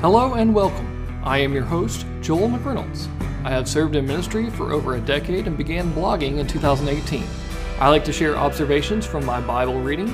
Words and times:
Hello 0.00 0.34
and 0.34 0.54
welcome. 0.54 1.20
I 1.24 1.38
am 1.38 1.52
your 1.52 1.64
host, 1.64 2.06
Joel 2.20 2.48
McReynolds. 2.48 3.08
I 3.44 3.50
have 3.50 3.66
served 3.66 3.96
in 3.96 4.06
ministry 4.06 4.48
for 4.48 4.70
over 4.72 4.94
a 4.94 5.00
decade 5.00 5.48
and 5.48 5.58
began 5.58 5.92
blogging 5.92 6.38
in 6.38 6.46
2018. 6.46 7.24
I 7.80 7.88
like 7.88 8.04
to 8.04 8.12
share 8.12 8.36
observations 8.36 9.04
from 9.04 9.26
my 9.26 9.40
Bible 9.40 9.80
reading, 9.80 10.06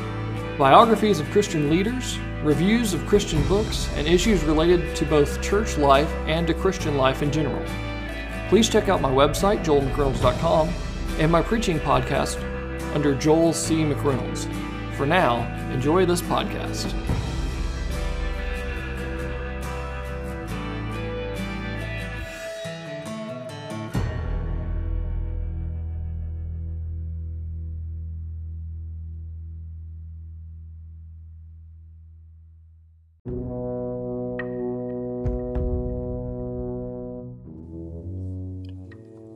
biographies 0.56 1.20
of 1.20 1.30
Christian 1.32 1.68
leaders, 1.68 2.18
reviews 2.42 2.94
of 2.94 3.04
Christian 3.04 3.46
books, 3.46 3.90
and 3.96 4.08
issues 4.08 4.42
related 4.44 4.96
to 4.96 5.04
both 5.04 5.42
church 5.42 5.76
life 5.76 6.10
and 6.26 6.46
to 6.46 6.54
Christian 6.54 6.96
life 6.96 7.22
in 7.22 7.30
general. 7.30 7.62
Please 8.48 8.70
check 8.70 8.88
out 8.88 9.02
my 9.02 9.10
website, 9.10 9.66
joelmcreynolds.com, 9.66 10.70
and 11.18 11.30
my 11.30 11.42
preaching 11.42 11.78
podcast 11.78 12.42
under 12.94 13.14
Joel 13.14 13.52
C. 13.52 13.82
McReynolds. 13.82 14.50
For 14.94 15.04
now, 15.04 15.44
enjoy 15.74 16.06
this 16.06 16.22
podcast. 16.22 16.90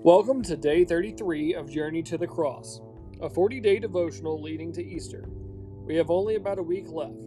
Welcome 0.05 0.43
to 0.45 0.57
day 0.57 0.85
33 0.85 1.55
of 1.55 1.69
Journey 1.69 2.05
to 2.05 2.17
the 2.17 2.27
Cross, 2.27 2.83
a 3.21 3.29
40 3.29 3.59
day 3.59 3.81
devotional 3.81 4.41
leading 4.41 4.73
to 4.75 4.85
Easter. 4.85 5.29
We 5.85 5.97
have 5.97 6.09
only 6.09 6.37
about 6.37 6.61
a 6.61 6.63
week 6.63 6.89
left. 6.89 7.27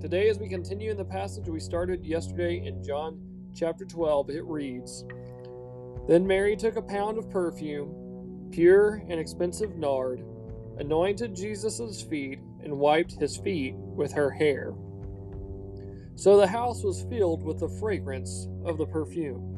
Today, 0.00 0.28
as 0.28 0.40
we 0.40 0.48
continue 0.48 0.90
in 0.90 0.96
the 0.96 1.04
passage 1.04 1.48
we 1.48 1.60
started 1.60 2.04
yesterday 2.04 2.66
in 2.66 2.82
John 2.82 3.20
chapter 3.54 3.84
12, 3.84 4.30
it 4.30 4.44
reads 4.44 5.04
Then 6.08 6.26
Mary 6.26 6.56
took 6.56 6.74
a 6.74 6.82
pound 6.82 7.16
of 7.16 7.30
perfume, 7.30 8.48
pure 8.50 9.04
and 9.08 9.20
expensive 9.20 9.76
nard, 9.76 10.24
anointed 10.78 11.36
Jesus' 11.36 12.02
feet, 12.02 12.40
and 12.64 12.76
wiped 12.76 13.12
his 13.20 13.36
feet 13.36 13.76
with 13.76 14.12
her 14.14 14.32
hair. 14.32 14.74
So 16.16 16.38
the 16.38 16.48
house 16.48 16.82
was 16.82 17.06
filled 17.08 17.44
with 17.44 17.60
the 17.60 17.68
fragrance 17.68 18.48
of 18.64 18.78
the 18.78 18.86
perfume. 18.86 19.53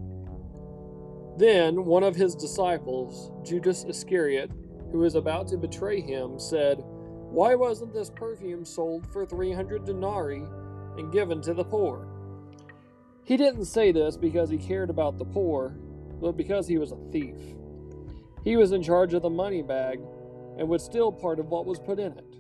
Then 1.37 1.85
one 1.85 2.03
of 2.03 2.17
his 2.17 2.35
disciples, 2.35 3.31
Judas 3.47 3.85
Iscariot, 3.85 4.51
who 4.91 4.99
was 4.99 5.15
about 5.15 5.49
to 5.49 5.59
betray 5.59 6.01
him, 6.01 6.39
said, 6.39 6.79
Why 6.81 7.55
wasn't 7.55 7.93
this 7.93 8.11
perfume 8.11 8.65
sold 8.65 9.07
for 9.13 9.27
300 9.27 9.85
denarii 9.85 10.45
and 10.97 11.13
given 11.13 11.43
to 11.43 11.53
the 11.53 11.65
poor? 11.65 12.09
He 13.25 13.37
didn't 13.37 13.67
say 13.67 13.93
this 13.93 14.17
because 14.17 14.49
he 14.49 14.57
cared 14.57 14.89
about 14.89 15.19
the 15.19 15.25
poor, 15.25 15.77
but 16.21 16.37
because 16.37 16.67
he 16.67 16.79
was 16.79 16.93
a 16.93 17.11
thief. 17.13 17.37
He 18.45 18.57
was 18.57 18.73
in 18.73 18.83
charge 18.83 19.13
of 19.13 19.23
the 19.23 19.29
money 19.29 19.63
bag 19.63 20.01
and 20.57 20.69
would 20.69 20.81
steal 20.81 21.13
part 21.13 21.39
of 21.39 21.49
what 21.49 21.67
was 21.67 21.81
put 21.81 21.99
in 21.99 22.13
it. 22.13 22.37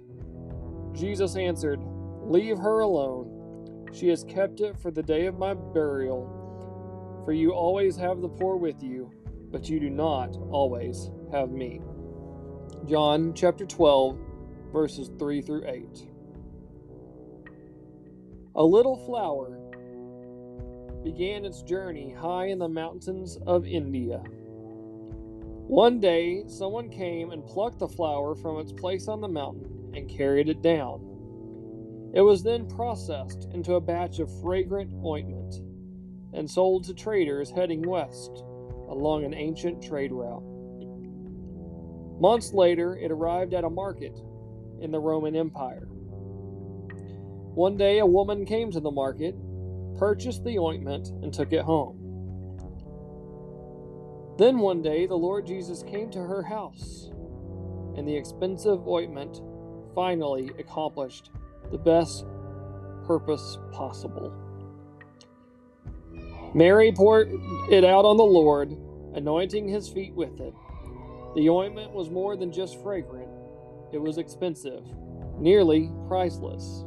Jesus 0.94 1.36
answered, 1.36 1.80
Leave 2.22 2.58
her 2.58 2.80
alone. 2.80 3.88
She 3.92 4.08
has 4.08 4.24
kept 4.24 4.60
it 4.60 4.78
for 4.78 4.90
the 4.90 5.02
day 5.02 5.26
of 5.26 5.38
my 5.38 5.52
burial. 5.52 6.45
For 7.26 7.32
you 7.32 7.50
always 7.50 7.96
have 7.96 8.20
the 8.20 8.28
poor 8.28 8.54
with 8.56 8.84
you, 8.84 9.10
but 9.50 9.68
you 9.68 9.80
do 9.80 9.90
not 9.90 10.36
always 10.36 11.10
have 11.32 11.50
me. 11.50 11.80
John 12.86 13.34
chapter 13.34 13.66
12, 13.66 14.16
verses 14.72 15.10
3 15.18 15.42
through 15.42 15.66
8. 15.66 16.08
A 18.54 18.62
little 18.64 18.96
flower 18.96 19.58
began 21.02 21.44
its 21.44 21.62
journey 21.62 22.12
high 22.12 22.46
in 22.46 22.60
the 22.60 22.68
mountains 22.68 23.38
of 23.44 23.66
India. 23.66 24.22
One 25.66 25.98
day, 25.98 26.44
someone 26.46 26.88
came 26.88 27.32
and 27.32 27.44
plucked 27.44 27.80
the 27.80 27.88
flower 27.88 28.36
from 28.36 28.60
its 28.60 28.70
place 28.70 29.08
on 29.08 29.20
the 29.20 29.26
mountain 29.26 29.90
and 29.96 30.08
carried 30.08 30.48
it 30.48 30.62
down. 30.62 31.00
It 32.14 32.20
was 32.20 32.44
then 32.44 32.68
processed 32.68 33.48
into 33.52 33.74
a 33.74 33.80
batch 33.80 34.20
of 34.20 34.30
fragrant 34.40 34.92
ointment 35.04 35.60
and 36.32 36.50
sold 36.50 36.84
to 36.84 36.94
traders 36.94 37.50
heading 37.50 37.82
west 37.82 38.44
along 38.88 39.24
an 39.24 39.34
ancient 39.34 39.82
trade 39.82 40.12
route. 40.12 40.42
Months 42.20 42.52
later, 42.52 42.96
it 42.96 43.10
arrived 43.10 43.52
at 43.52 43.64
a 43.64 43.70
market 43.70 44.16
in 44.80 44.90
the 44.90 45.00
Roman 45.00 45.36
Empire. 45.36 45.86
One 47.54 47.76
day, 47.76 47.98
a 47.98 48.06
woman 48.06 48.44
came 48.44 48.70
to 48.70 48.80
the 48.80 48.90
market, 48.90 49.34
purchased 49.98 50.44
the 50.44 50.58
ointment, 50.58 51.08
and 51.22 51.32
took 51.32 51.52
it 51.52 51.62
home. 51.62 52.02
Then 54.38 54.58
one 54.58 54.82
day, 54.82 55.06
the 55.06 55.14
Lord 55.14 55.46
Jesus 55.46 55.82
came 55.82 56.10
to 56.10 56.18
her 56.18 56.42
house, 56.42 57.10
and 57.96 58.06
the 58.06 58.14
expensive 58.14 58.86
ointment 58.86 59.40
finally 59.94 60.50
accomplished 60.58 61.30
the 61.70 61.78
best 61.78 62.26
purpose 63.06 63.58
possible. 63.72 64.45
Mary 66.54 66.92
poured 66.92 67.30
it 67.70 67.84
out 67.84 68.04
on 68.04 68.16
the 68.16 68.24
Lord, 68.24 68.76
anointing 69.14 69.68
his 69.68 69.88
feet 69.88 70.14
with 70.14 70.40
it. 70.40 70.54
The 71.34 71.50
ointment 71.50 71.92
was 71.92 72.10
more 72.10 72.36
than 72.36 72.52
just 72.52 72.82
fragrant, 72.82 73.28
it 73.92 73.98
was 73.98 74.18
expensive, 74.18 74.82
nearly 75.38 75.90
priceless. 76.08 76.84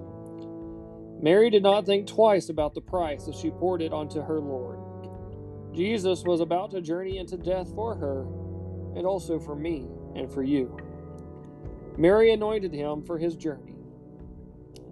Mary 1.21 1.49
did 1.49 1.63
not 1.63 1.85
think 1.85 2.07
twice 2.07 2.49
about 2.49 2.73
the 2.73 2.81
price 2.81 3.27
as 3.27 3.35
she 3.35 3.51
poured 3.51 3.81
it 3.81 3.93
onto 3.93 4.21
her 4.21 4.39
Lord. 4.39 4.79
Jesus 5.75 6.23
was 6.23 6.41
about 6.41 6.71
to 6.71 6.81
journey 6.81 7.17
into 7.17 7.37
death 7.37 7.73
for 7.75 7.95
her, 7.95 8.21
and 8.97 9.05
also 9.05 9.39
for 9.39 9.55
me 9.55 9.87
and 10.15 10.31
for 10.31 10.43
you. 10.43 10.77
Mary 11.97 12.31
anointed 12.31 12.73
him 12.73 13.03
for 13.03 13.17
his 13.17 13.35
journey. 13.35 13.75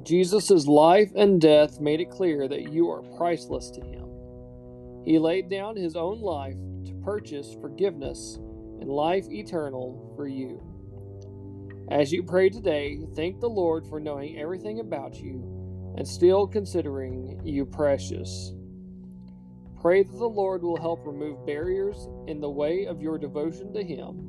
Jesus' 0.03 0.67
life 0.67 1.11
and 1.15 1.41
death 1.41 1.79
made 1.79 2.01
it 2.01 2.11
clear 2.11 2.47
that 2.47 2.71
you 2.71 2.89
are 2.91 3.01
priceless 3.17 3.71
to 3.71 3.81
him. 3.81 4.06
He 5.07 5.19
laid 5.19 5.49
down 5.49 5.77
his 5.77 5.95
own 5.95 6.19
life 6.19 6.57
to 6.83 6.93
purchase 6.95 7.55
forgiveness 7.61 8.35
and 8.81 8.89
life 8.89 9.25
eternal 9.31 10.11
for 10.17 10.27
you. 10.27 10.61
As 11.89 12.11
you 12.11 12.23
pray 12.23 12.49
today, 12.49 12.99
thank 13.15 13.39
the 13.39 13.47
Lord 13.47 13.87
for 13.87 14.01
knowing 14.01 14.37
everything 14.37 14.81
about 14.81 15.15
you 15.15 15.93
and 15.95 16.05
still 16.05 16.45
considering 16.45 17.39
you 17.45 17.65
precious. 17.65 18.51
Pray 19.79 20.03
that 20.03 20.11
the 20.11 20.27
Lord 20.27 20.61
will 20.61 20.75
help 20.75 21.07
remove 21.07 21.45
barriers 21.45 22.09
in 22.27 22.41
the 22.41 22.49
way 22.49 22.85
of 22.85 23.01
your 23.01 23.17
devotion 23.17 23.73
to 23.75 23.83
Him 23.85 24.27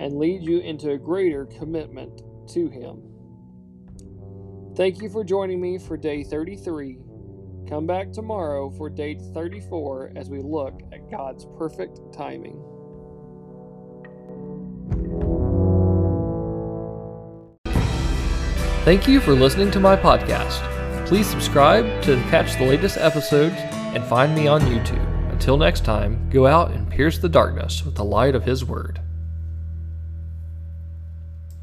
and 0.00 0.18
lead 0.18 0.42
you 0.42 0.60
into 0.60 0.92
a 0.92 0.98
greater 0.98 1.44
commitment 1.44 2.22
to 2.48 2.70
Him. 2.70 3.02
Thank 4.74 5.02
you 5.02 5.10
for 5.10 5.22
joining 5.22 5.60
me 5.60 5.76
for 5.76 5.98
day 5.98 6.24
33 6.24 6.96
Come 7.68 7.86
back 7.86 8.12
tomorrow 8.12 8.70
for 8.70 8.90
day 8.90 9.18
34 9.32 10.12
as 10.16 10.28
we 10.28 10.42
look 10.42 10.80
at 10.92 11.10
God's 11.10 11.46
perfect 11.56 11.98
timing. 12.12 12.62
Thank 18.84 19.08
you 19.08 19.18
for 19.18 19.32
listening 19.32 19.70
to 19.70 19.80
my 19.80 19.96
podcast. 19.96 20.60
Please 21.06 21.26
subscribe 21.26 22.02
to 22.02 22.16
catch 22.28 22.58
the 22.58 22.66
latest 22.66 22.98
episodes 22.98 23.56
and 23.56 24.04
find 24.04 24.34
me 24.34 24.46
on 24.46 24.60
YouTube. 24.62 25.32
Until 25.32 25.56
next 25.56 25.86
time, 25.86 26.28
go 26.28 26.46
out 26.46 26.70
and 26.70 26.90
pierce 26.90 27.18
the 27.18 27.28
darkness 27.28 27.84
with 27.84 27.94
the 27.94 28.04
light 28.04 28.34
of 28.34 28.44
His 28.44 28.64
Word. 28.64 29.00